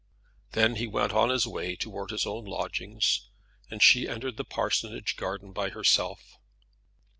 [0.53, 3.29] Then he went on his way towards his own lodgings,
[3.69, 6.39] and she entered the parsonage garden by herself.